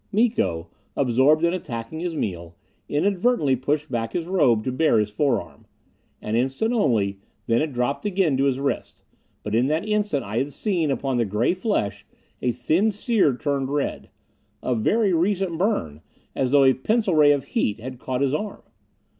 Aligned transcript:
Miko, 0.11 0.67
absorbed 0.97 1.43
in 1.43 1.53
attacking 1.53 1.99
his 1.99 2.15
meal, 2.15 2.55
inadvertently 2.89 3.55
pushed 3.55 3.91
back 3.91 4.13
his 4.13 4.25
robe 4.25 4.63
to 4.63 4.71
bare 4.71 4.97
his 4.97 5.11
forearm. 5.11 5.67
An 6.23 6.35
instant 6.35 6.73
only, 6.73 7.19
then 7.45 7.61
it 7.61 7.71
dropped 7.71 8.03
again 8.03 8.35
to 8.37 8.45
his 8.45 8.57
wrist. 8.59 9.03
But 9.43 9.53
in 9.53 9.67
that 9.67 9.87
instant 9.87 10.23
I 10.25 10.37
had 10.37 10.53
seen, 10.53 10.89
upon 10.89 11.17
the 11.17 11.25
gray 11.25 11.53
flesh, 11.53 12.03
a 12.41 12.51
thin 12.51 12.91
sear 12.91 13.37
turned 13.37 13.69
red. 13.69 14.09
A 14.63 14.73
very 14.73 15.13
recent 15.13 15.59
burn 15.59 16.01
as 16.35 16.49
though 16.49 16.63
a 16.63 16.73
pencil 16.73 17.13
ray 17.13 17.31
of 17.31 17.43
heat 17.43 17.79
had 17.79 17.99
caught 17.99 18.21
his 18.21 18.33
arm. 18.33 18.63